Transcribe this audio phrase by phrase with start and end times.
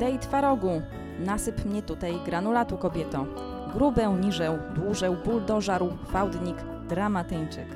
[0.00, 0.82] Dej twarogu,
[1.18, 3.26] nasyp mnie tutaj granulatu kobieto.
[3.72, 6.56] Grubę, niżę, dłużę, buldożaru, fałdnik,
[6.88, 7.66] dramatyńczyk.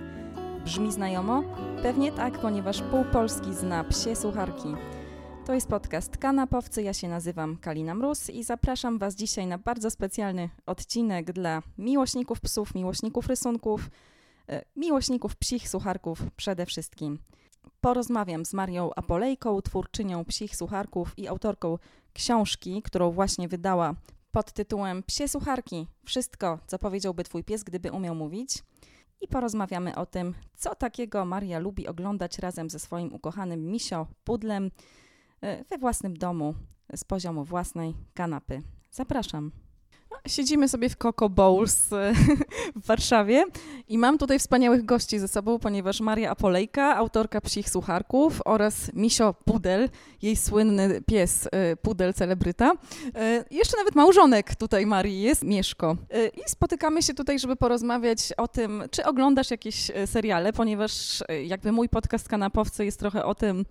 [0.65, 1.43] Brzmi znajomo?
[1.83, 4.69] Pewnie tak, ponieważ pół Polski zna psie sucharki.
[5.47, 9.91] To jest podcast Kanapowcy, ja się nazywam Kalina Mróz i zapraszam Was dzisiaj na bardzo
[9.91, 13.91] specjalny odcinek dla miłośników psów, miłośników rysunków,
[14.49, 17.19] e, miłośników psich sucharków przede wszystkim.
[17.81, 21.79] Porozmawiam z Marią Apolejką, twórczynią psich sucharków i autorką
[22.13, 23.95] książki, którą właśnie wydała
[24.31, 25.87] pod tytułem Psie sucharki.
[26.05, 28.63] Wszystko, co powiedziałby Twój pies, gdyby umiał mówić.
[29.21, 34.71] I porozmawiamy o tym, co takiego Maria lubi oglądać razem ze swoim ukochanym misio, pudlem,
[35.41, 36.55] e, we własnym domu,
[36.97, 38.63] z poziomu własnej kanapy.
[38.91, 39.64] Zapraszam.
[40.29, 42.13] Siedzimy sobie w Coco Bowls e,
[42.83, 43.45] w Warszawie
[43.89, 49.35] i mam tutaj wspaniałych gości ze sobą, ponieważ Maria Apolejka, autorka psich sucharków oraz Misio
[49.45, 49.89] Pudel,
[50.23, 52.73] jej słynny pies e, Pudel celebryta.
[53.15, 55.97] E, jeszcze nawet małżonek tutaj Marii jest, Mieszko.
[56.47, 61.89] I spotykamy się tutaj, żeby porozmawiać o tym, czy oglądasz jakieś seriale, ponieważ jakby mój
[61.89, 63.65] podcast Kanapowcy jest trochę o tym,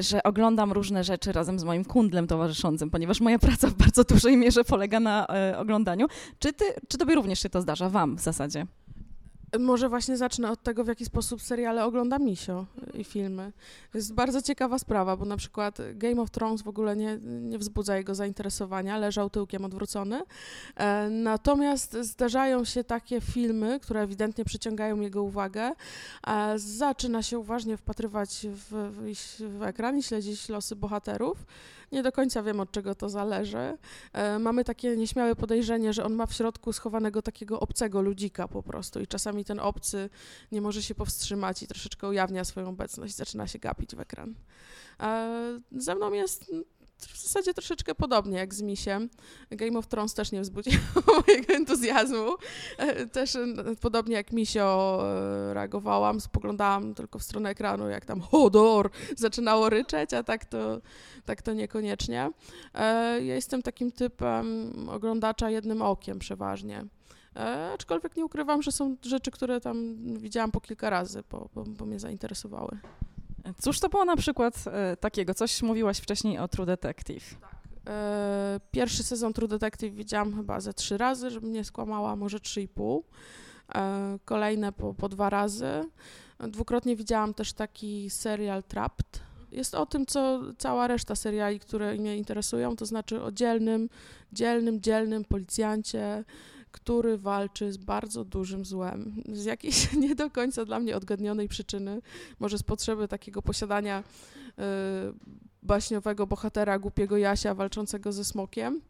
[0.00, 4.36] że oglądam różne rzeczy razem z moim kundlem towarzyszącym, ponieważ moja praca w bardzo dużej
[4.36, 6.06] mierze polega na e, oglądaniu.
[6.38, 8.66] Czy, ty, czy tobie również się to zdarza, wam w zasadzie?
[9.58, 13.52] Może właśnie zacznę od tego, w jaki sposób seriale ogląda Misio i filmy.
[13.92, 17.58] To jest bardzo ciekawa sprawa, bo na przykład Game of Thrones w ogóle nie, nie
[17.58, 20.22] wzbudza jego zainteresowania, leżał tyłkiem odwrócony.
[20.76, 25.72] E, natomiast zdarzają się takie filmy, które ewidentnie przyciągają jego uwagę.
[26.56, 31.44] Zaczyna się uważnie wpatrywać w, w, w ekran i śledzić losy bohaterów.
[31.92, 33.78] Nie do końca wiem, od czego to zależy.
[34.12, 38.62] E, mamy takie nieśmiałe podejrzenie, że on ma w środku schowanego takiego obcego ludzika po
[38.62, 40.10] prostu i czasami ten obcy
[40.52, 44.34] nie może się powstrzymać i troszeczkę ujawnia swoją obecność, zaczyna się gapić w ekran.
[45.00, 46.52] E, ze mną jest
[47.06, 49.08] w zasadzie troszeczkę podobnie jak z Misiem.
[49.50, 50.82] Game of Thrones też nie wzbudziło
[51.26, 52.36] mojego entuzjazmu.
[52.78, 53.46] E, też e,
[53.80, 55.00] podobnie jak Misio
[55.50, 60.80] e, reagowałam, spoglądałam tylko w stronę ekranu, jak tam Hodor zaczynało ryczeć, a tak to,
[61.24, 62.30] tak to niekoniecznie.
[63.20, 66.84] Ja jestem takim typem oglądacza jednym okiem przeważnie.
[67.74, 71.86] Aczkolwiek nie ukrywam, że są rzeczy, które tam widziałam po kilka razy, bo, bo, bo
[71.86, 72.78] mnie zainteresowały.
[73.60, 75.34] Cóż to było na przykład e, takiego?
[75.34, 77.34] Coś mówiłaś wcześniej o True Detective.
[77.40, 77.56] Tak.
[77.88, 82.62] E, pierwszy sezon True Detective widziałam chyba ze trzy razy, żebym nie skłamała, może trzy
[82.62, 83.04] i pół.
[83.74, 85.90] E, kolejne po, po dwa razy.
[86.48, 89.20] Dwukrotnie widziałam też taki serial Trapped.
[89.52, 93.88] Jest o tym, co cała reszta seriali, które mnie interesują, to znaczy o dzielnym,
[94.32, 96.24] dzielnym, dzielnym policjancie,
[96.72, 99.22] który walczy z bardzo dużym złem.
[99.32, 102.02] Z jakiejś nie do końca dla mnie odgadnionej przyczyny,
[102.40, 104.62] może z potrzeby takiego posiadania y,
[105.62, 108.76] baśniowego bohatera, głupiego Jasia walczącego ze smokiem.
[108.76, 108.80] Y,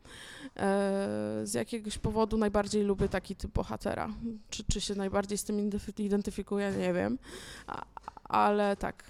[1.46, 4.08] z jakiegoś powodu najbardziej lubię taki typ bohatera.
[4.50, 7.18] Czy, czy się najbardziej z tym identyfikuję, nie wiem.
[7.66, 7.84] A,
[8.24, 9.04] ale tak,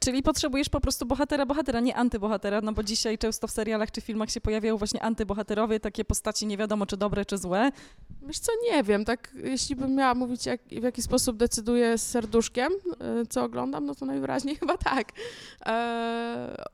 [0.00, 4.00] czyli potrzebujesz po prostu bohatera, bohatera, nie antybohatera, no bo dzisiaj często w serialach czy
[4.00, 7.72] filmach się pojawiają właśnie antybohaterowie, takie postaci nie wiadomo czy dobre, czy złe.
[8.22, 12.10] Wiesz co, nie wiem, tak jeśli bym miała mówić jak, w jaki sposób decyduję z
[12.10, 15.12] serduszkiem, e, co oglądam, no to najwyraźniej chyba tak.
[15.66, 16.64] E,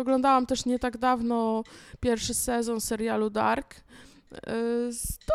[0.00, 1.64] oglądałam też nie tak dawno
[2.00, 3.74] pierwszy sezon serialu Dark,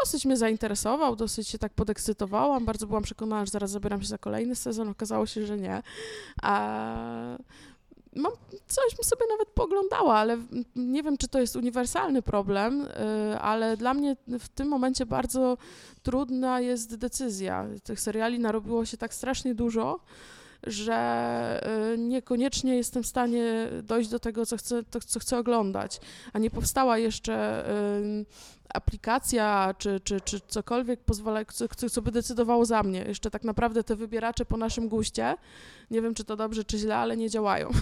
[0.04, 4.18] dosyć mnie zainteresował, dosyć się tak podekscytowałam, bardzo byłam przekonana, że zaraz zabieram się za
[4.18, 5.84] kolejny sezon, okazało się, że nie.
[6.42, 7.38] A
[8.16, 8.32] mam,
[8.68, 10.38] coś bym sobie nawet poglądała, ale
[10.76, 15.58] nie wiem, czy to jest uniwersalny problem, y, ale dla mnie w tym momencie bardzo
[16.04, 17.68] trudna jest decyzja.
[17.84, 20.00] Tych seriali narobiło się tak strasznie dużo,
[20.68, 21.62] że
[21.94, 26.00] y, niekoniecznie jestem w stanie dojść do tego, co chcę, to, co chcę oglądać,
[26.34, 28.26] a nie powstała jeszcze y,
[28.74, 33.00] aplikacja czy, czy, czy cokolwiek, pozwala, co, co by decydowało za mnie.
[33.08, 35.36] Jeszcze tak naprawdę te wybieracze po naszym guście,
[35.92, 37.70] nie wiem czy to dobrze czy źle, ale nie działają.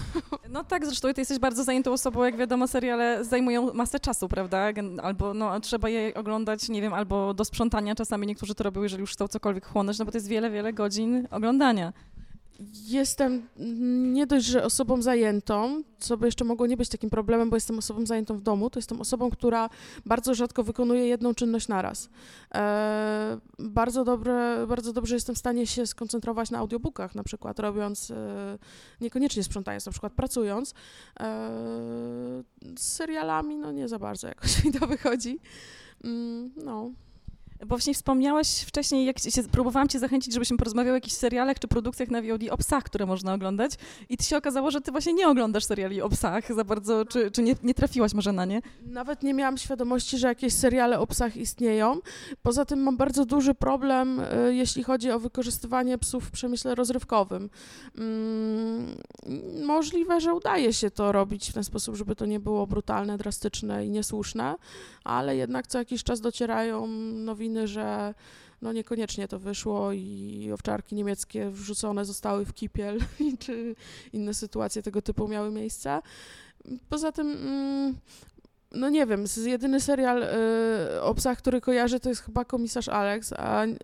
[0.50, 4.72] No tak, zresztą ty jesteś bardzo zajętą osobą, jak wiadomo seriale zajmują masę czasu, prawda?
[5.02, 9.00] Albo no, trzeba je oglądać, nie wiem, albo do sprzątania czasami niektórzy to robią, jeżeli
[9.00, 11.92] już chcą cokolwiek chłonąć, no bo to jest wiele, wiele godzin oglądania
[12.86, 13.48] jestem
[14.12, 17.78] nie dość, że osobą zajętą, co by jeszcze mogło nie być takim problemem, bo jestem
[17.78, 19.70] osobą zajętą w domu, to jestem osobą, która
[20.06, 22.08] bardzo rzadko wykonuje jedną czynność naraz.
[22.54, 28.10] E, bardzo, dobre, bardzo dobrze jestem w stanie się skoncentrować na audiobookach, na przykład robiąc,
[28.10, 28.58] e,
[29.00, 30.74] niekoniecznie sprzątając, na przykład pracując.
[31.20, 31.24] E,
[32.78, 35.38] z serialami, no nie za bardzo jakoś mi to wychodzi.
[36.04, 36.90] Mm, no.
[37.60, 41.68] Bo właśnie wspomniałaś wcześniej, jak się, próbowałam cię zachęcić, żebyśmy porozmawiały o jakichś serialach czy
[41.68, 43.72] produkcjach na VOD o psach, które można oglądać
[44.08, 47.30] i ty się okazało, że ty właśnie nie oglądasz seriali o psach za bardzo, czy,
[47.30, 48.62] czy nie, nie trafiłaś może na nie?
[48.82, 52.00] Nawet nie miałam świadomości, że jakieś seriale o psach istnieją.
[52.42, 57.50] Poza tym mam bardzo duży problem, y, jeśli chodzi o wykorzystywanie psów w przemyśle rozrywkowym.
[57.98, 58.96] Mm,
[59.66, 63.86] możliwe, że udaje się to robić w ten sposób, żeby to nie było brutalne, drastyczne
[63.86, 64.54] i niesłuszne,
[65.04, 68.14] ale jednak co jakiś czas docierają nowiny, że
[68.62, 72.98] no niekoniecznie to wyszło i owczarki niemieckie wrzucone zostały w kipiel,
[73.38, 73.74] czy
[74.12, 76.00] inne sytuacje tego typu miały miejsce.
[76.88, 77.96] Poza tym, mm,
[78.72, 83.32] no nie wiem, jedyny serial y, o psach, który kojarzę, to jest chyba Komisarz Alex,
[83.32, 83.76] a y,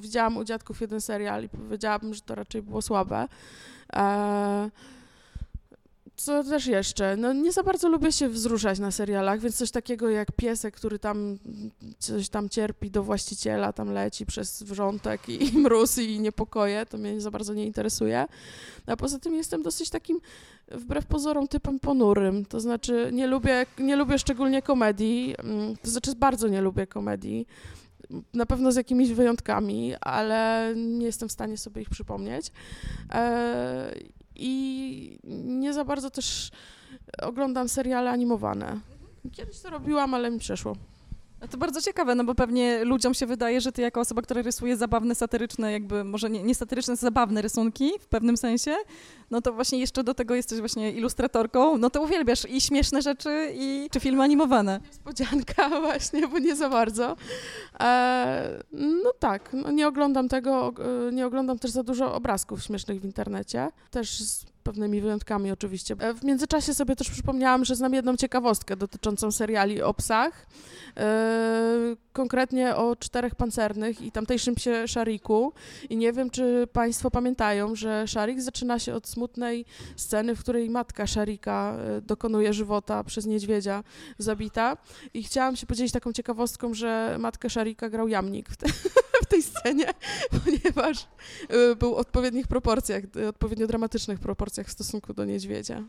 [0.00, 3.28] widziałam u dziadków jeden serial i powiedziałabym, że to raczej było słabe.
[6.14, 7.16] E, co też jeszcze?
[7.16, 10.98] No nie za bardzo lubię się wzruszać na serialach, więc coś takiego jak piesek, który
[10.98, 11.38] tam
[11.98, 16.98] coś tam cierpi do właściciela, tam leci przez wrzątek i, i mróz i niepokoje, to
[16.98, 18.26] mnie za bardzo nie interesuje.
[18.86, 20.20] A poza tym jestem dosyć takim,
[20.68, 26.14] wbrew pozorom, typem ponurym, to znaczy nie lubię, nie lubię szczególnie komedii, mm, to znaczy
[26.14, 27.46] bardzo nie lubię komedii,
[28.34, 32.52] na pewno z jakimiś wyjątkami, ale nie jestem w stanie sobie ich przypomnieć.
[34.36, 36.50] I nie za bardzo też
[37.22, 38.80] oglądam seriale animowane.
[39.32, 40.76] Kiedyś to robiłam, ale mi przeszło.
[41.50, 44.76] To bardzo ciekawe, no bo pewnie ludziom się wydaje, że ty jako osoba, która rysuje
[44.76, 48.76] zabawne, satyryczne, jakby może nie, nie satyryczne, zabawne rysunki w pewnym sensie,
[49.30, 53.52] no to właśnie jeszcze do tego jesteś właśnie ilustratorką, no to uwielbiasz i śmieszne rzeczy,
[53.54, 54.80] i czy filmy animowane.
[54.86, 57.16] Niespodzianka właśnie, bo nie za bardzo.
[57.80, 60.72] E, no tak, no nie oglądam tego,
[61.08, 64.22] e, nie oglądam też za dużo obrazków śmiesznych w internecie, też
[64.64, 65.96] pewnymi wyjątkami oczywiście.
[65.98, 70.46] E, w międzyczasie sobie też przypomniałam, że znam jedną ciekawostkę dotyczącą seriali o psach,
[70.96, 71.02] yy,
[72.12, 75.52] konkretnie o czterech pancernych i tamtejszym psie Szariku.
[75.90, 79.64] I nie wiem, czy Państwo pamiętają, że Szarik zaczyna się od smutnej
[79.96, 83.84] sceny, w której matka Szarika e, dokonuje żywota przez niedźwiedzia
[84.18, 84.76] zabita.
[85.14, 88.66] I chciałam się podzielić taką ciekawostką, że matkę Szarika grał Jamnik w, te,
[89.24, 89.86] w tej scenie,
[90.44, 91.08] ponieważ
[91.78, 95.84] był w odpowiednich proporcjach, odpowiednio dramatycznych proporcjach w stosunku do niedźwiedzia.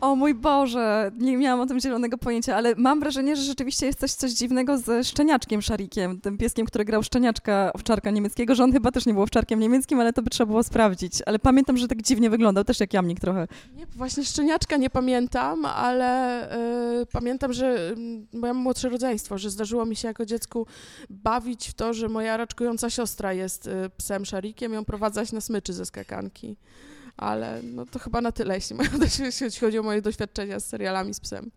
[0.00, 4.00] O mój Boże, nie miałam o tym zielonego pojęcia, ale mam wrażenie, że rzeczywiście jest
[4.00, 8.72] coś, coś dziwnego ze szczeniaczkiem Szarikiem, tym pieskiem, który grał szczeniaczka owczarka niemieckiego, że on
[8.72, 11.22] chyba też nie był owczarkiem niemieckim, ale to by trzeba było sprawdzić.
[11.26, 13.48] Ale pamiętam, że tak dziwnie wyglądał, też jak jamnik trochę.
[13.76, 16.44] Nie, właśnie szczeniaczka nie pamiętam, ale
[17.02, 17.94] y, pamiętam, że
[18.32, 20.66] y, moje młodsze rodzeństwo, że zdarzyło mi się jako dziecku
[21.10, 25.40] bawić w to, że moja raczkująca siostra jest y, psem Szarikiem i ją prowadzać na
[25.40, 26.56] smyczy ze skakanki
[27.20, 28.76] ale no to chyba na tyle, jeśli,
[29.40, 31.50] jeśli chodzi o moje doświadczenia z serialami z psem.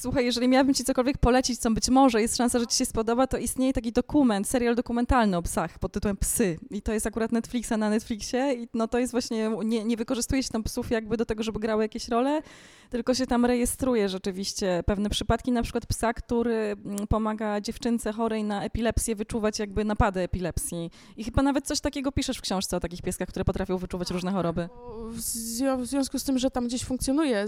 [0.00, 3.26] Słuchaj, jeżeli miałabym ci cokolwiek polecić, co być może jest szansa, że ci się spodoba,
[3.26, 6.58] to istnieje taki dokument, serial dokumentalny o psach pod tytułem Psy.
[6.70, 10.42] I to jest akurat Netflixa na Netflixie i no to jest właśnie, nie, nie wykorzystuje
[10.42, 12.42] się tam psów jakby do tego, żeby grały jakieś role,
[12.90, 18.44] tylko się tam rejestruje rzeczywiście pewne przypadki, na przykład psa, który mm, pomaga dziewczynce chorej
[18.44, 20.90] na epilepsję wyczuwać jakby napady epilepsji.
[21.16, 24.32] I chyba nawet coś takiego piszesz w książce o takich pieskach, które potrafią wyczuwać różne
[24.32, 24.68] choroby.
[25.08, 27.46] W, związku z tym, że tam gdzieś funkcjonuje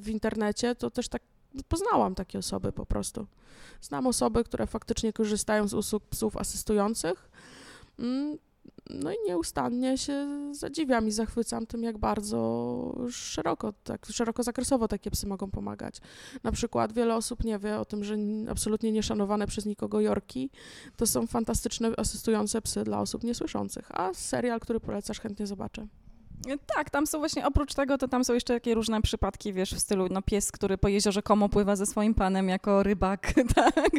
[0.00, 1.22] w internecie, to też tak
[1.68, 3.26] poznałam takie osoby po prostu.
[3.80, 7.30] Znam osoby, które faktycznie korzystają z usług psów asystujących.
[7.98, 8.38] Mm,
[8.90, 15.10] no i nieustannie się zadziwiam i zachwycam tym, jak bardzo szeroko, tak szeroko zakresowo takie
[15.10, 16.00] psy mogą pomagać.
[16.44, 18.16] Na przykład wiele osób nie wie o tym, że
[18.50, 20.50] absolutnie nieszanowane przez nikogo jorki
[20.96, 25.86] to są fantastyczne asystujące psy dla osób niesłyszących, a serial, który polecasz, chętnie zobaczę.
[26.74, 29.78] Tak, tam są właśnie, oprócz tego, to tam są jeszcze takie różne przypadki, wiesz, w
[29.78, 33.90] stylu, no pies, który po jeziorze Komo pływa ze swoim panem jako rybak, tak.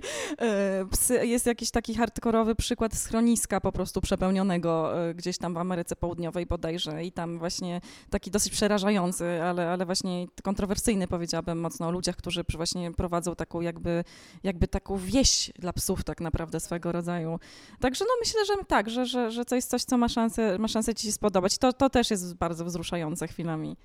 [0.41, 5.58] E, psy, jest jakiś taki hardkorowy przykład schroniska po prostu przepełnionego e, gdzieś tam w
[5.58, 11.88] Ameryce Południowej bodajże i tam właśnie taki dosyć przerażający, ale, ale właśnie kontrowersyjny powiedziałabym mocno
[11.88, 14.03] o ludziach, którzy właśnie prowadzą taką jakby,
[14.44, 17.39] jakby taką wieś dla psów tak naprawdę swego rodzaju.
[17.79, 20.68] Także no myślę, że tak, że, że, że to jest coś, co ma szansę, ma
[20.68, 21.58] szansę ci się spodobać.
[21.58, 23.75] To, to też jest bardzo wzruszające chwilami.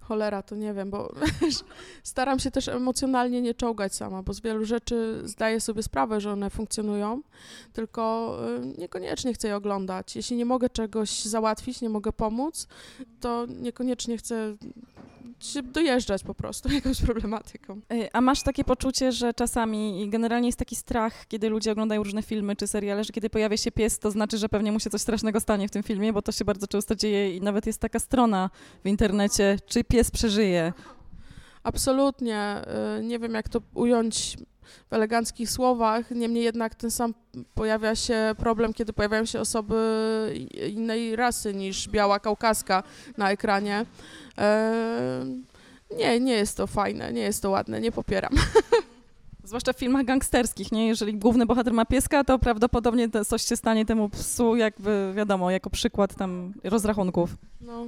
[0.00, 1.14] Cholera, to nie wiem, bo
[2.02, 6.32] staram się też emocjonalnie nie czołgać sama, bo z wielu rzeczy zdaję sobie sprawę, że
[6.32, 7.22] one funkcjonują,
[7.72, 8.36] tylko
[8.76, 10.16] y, niekoniecznie chcę je oglądać.
[10.16, 12.68] Jeśli nie mogę czegoś załatwić, nie mogę pomóc,
[13.20, 14.56] to niekoniecznie chcę
[15.40, 17.80] się dojeżdżać po prostu jakąś problematyką.
[18.12, 22.56] A masz takie poczucie, że czasami generalnie jest taki strach, kiedy ludzie oglądają różne filmy
[22.56, 25.40] czy seriale, że kiedy pojawia się pies, to znaczy, że pewnie mu się coś strasznego
[25.40, 28.50] stanie w tym filmie, bo to się bardzo często dzieje i nawet jest taka strona
[28.84, 30.72] w internecie, czy pies przeżyje.
[31.62, 32.62] Absolutnie.
[32.98, 34.36] Y, nie wiem, jak to ująć
[34.90, 37.14] w eleganckich słowach, niemniej jednak ten sam
[37.54, 42.82] pojawia się problem, kiedy pojawiają się osoby innej rasy niż biała kaukaska
[43.16, 43.86] na ekranie.
[44.38, 45.24] E,
[45.96, 48.32] nie, nie jest to fajne, nie jest to ładne, nie popieram.
[49.44, 50.86] Zwłaszcza w filmach gangsterskich, nie?
[50.86, 55.70] Jeżeli główny bohater ma pieska, to prawdopodobnie coś się stanie temu psu, jakby wiadomo, jako
[55.70, 57.36] przykład tam rozrachunków.
[57.60, 57.86] No,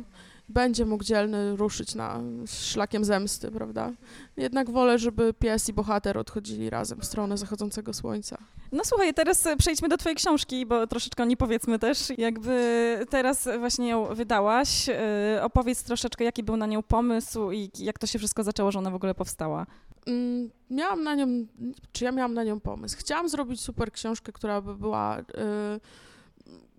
[0.48, 3.92] będzie mógł dzielny ruszyć na szlakiem zemsty, prawda?
[4.36, 8.38] Jednak wolę, żeby pies i bohater odchodzili razem w stronę zachodzącego słońca.
[8.72, 12.12] No słuchaj, teraz e, przejdźmy do twojej książki, bo troszeczkę o niej powiedzmy też.
[12.18, 17.98] Jakby teraz właśnie ją wydałaś, e, opowiedz troszeczkę, jaki był na nią pomysł i jak
[17.98, 19.66] to się wszystko zaczęło, że ona w ogóle powstała.
[20.06, 21.26] Mm, miałam na nią,
[21.92, 22.96] czy ja miałam na nią pomysł?
[22.98, 25.24] Chciałam zrobić super książkę, która by była, y,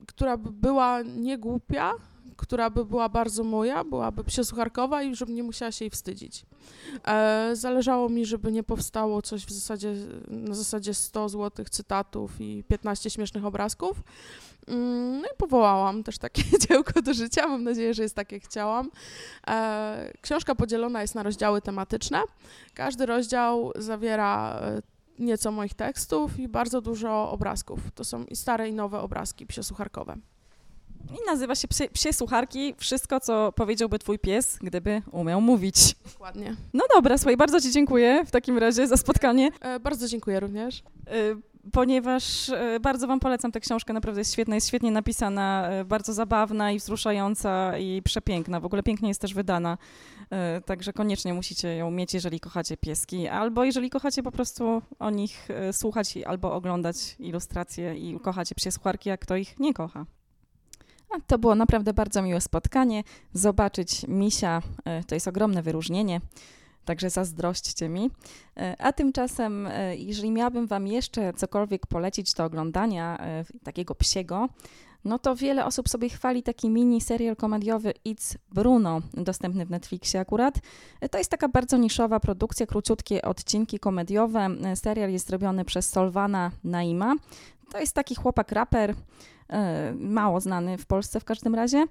[0.08, 1.94] która by była niegłupia,
[2.40, 6.46] która by była bardzo moja, byłaby psiosucharkowa i żebym nie musiała się jej wstydzić.
[7.08, 9.94] E, zależało mi, żeby nie powstało coś w zasadzie,
[10.28, 14.04] na zasadzie 100 złotych cytatów i 15 śmiesznych obrazków.
[14.68, 17.48] Mm, no i powołałam też takie dziełko do życia.
[17.48, 18.92] Mam nadzieję, że jest tak, jak chciałam.
[19.48, 22.22] E, książka podzielona jest na rozdziały tematyczne.
[22.74, 24.82] Każdy rozdział zawiera e,
[25.20, 27.80] nieco moich tekstów i bardzo dużo obrazków.
[27.96, 30.18] To są i stare, i nowe obrazki psiosucharkowe.
[31.12, 35.96] I nazywa się psie, psie słucharki, wszystko, co powiedziałby twój pies, gdyby umiał mówić.
[36.14, 36.56] Dokładnie.
[36.74, 39.52] No dobra, słuchaj, bardzo ci dziękuję w takim razie za spotkanie.
[39.62, 40.84] E, bardzo dziękuję również.
[41.08, 45.86] E, ponieważ e, bardzo wam polecam tę książkę, naprawdę jest świetna, jest świetnie napisana, e,
[45.86, 48.60] bardzo zabawna i wzruszająca i przepiękna.
[48.60, 49.78] W ogóle pięknie jest też wydana,
[50.30, 55.10] e, także koniecznie musicie ją mieć, jeżeli kochacie pieski, albo jeżeli kochacie po prostu o
[55.10, 60.06] nich słuchać albo oglądać ilustracje i kochacie psie słucharki, jak kto ich nie kocha.
[61.28, 63.04] To było naprawdę bardzo miłe spotkanie.
[63.34, 66.22] Zobaczyć misia e, to jest ogromne wyróżnienie,
[66.86, 68.10] także zazdrośćcie mi.
[68.58, 73.18] E, A tymczasem, e, jeżeli miałabym Wam jeszcze cokolwiek polecić do oglądania
[73.64, 74.50] takiego psiego,
[75.06, 80.20] no to wiele osób sobie chwali taki mini serial komediowy It's Bruno, dostępny w Netflixie
[80.20, 80.60] akurat.
[81.12, 84.48] To jest taka bardzo niszowa produkcja, króciutkie odcinki komediowe.
[84.76, 87.16] Serial jest zrobiony przez Solwana Naima.
[87.72, 88.96] To jest taki chłopak raper,
[89.96, 91.86] mało znany w Polsce w każdym razie,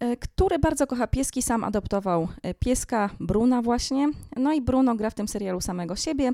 [0.00, 4.08] e, który bardzo kocha pieski, sam adoptował e, pieska Bruna właśnie.
[4.36, 6.32] No i Bruno gra w tym serialu samego siebie,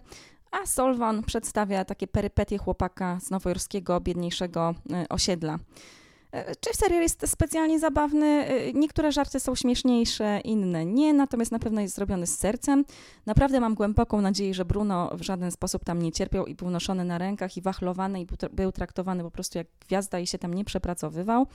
[0.50, 5.58] a Solwan przedstawia takie perypetie chłopaka z nowojorskiego, biedniejszego e, osiedla.
[6.60, 8.26] Czy serial jest specjalnie zabawny?
[8.26, 12.84] E, Niektóre żarty są śmieszniejsze, inne nie, natomiast na pewno jest zrobiony z sercem.
[13.26, 17.04] Naprawdę mam głęboką nadzieję, że Bruno w żaden sposób tam nie cierpiał i był noszony
[17.04, 20.38] na rękach i wachlowany i był tra- był traktowany po prostu jak gwiazda i się
[20.38, 21.46] tam nie przepracowywał.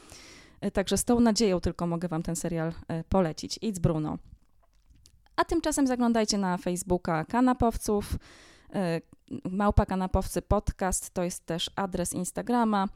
[0.61, 3.59] E, Także z tą nadzieją tylko mogę Wam ten serial e, polecić.
[3.61, 4.17] Idź Bruno.
[5.35, 8.15] A tymczasem zaglądajcie na Facebooka Kanapowców.
[9.51, 12.87] Małpa Kanapowcy Podcast to jest też adres Instagrama.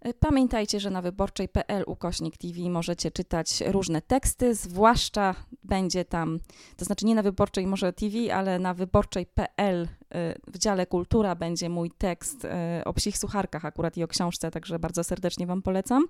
[0.00, 6.38] E, Pamiętajcie, że na wyborczej.pl ukośnik TV możecie czytać różne teksty, zwłaszcza będzie tam,
[6.76, 11.68] to znaczy nie na wyborczej może TV, ale na wyborczej.pl e, w dziale kultura będzie
[11.68, 16.06] mój tekst e, o psich sucharkach akurat i o książce, także bardzo serdecznie Wam polecam.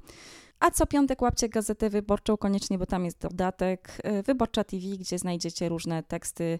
[0.60, 5.68] A co piątek łapcie gazetę wyborczą koniecznie, bo tam jest dodatek Wyborcza TV, gdzie znajdziecie
[5.68, 6.58] różne teksty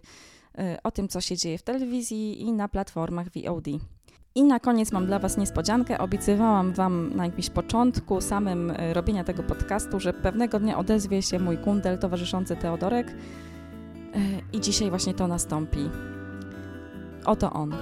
[0.83, 3.67] o tym, co się dzieje w telewizji i na platformach VOD.
[4.39, 5.97] I na koniec mam dla Was niespodziankę.
[5.97, 11.39] Obiecywałam Wam na jakimś początku samym e, robienia tego podcastu, że pewnego dnia odezwie się
[11.39, 13.13] mój kundel towarzyszący Teodorek e,
[14.53, 15.89] i dzisiaj właśnie to nastąpi.
[17.25, 17.75] Oto on.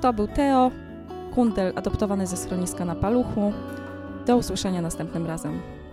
[0.00, 0.70] To był Teo,
[1.34, 3.52] kundel adoptowany ze schroniska na paluchu.
[4.26, 5.83] Do usłyszenia następnym razem.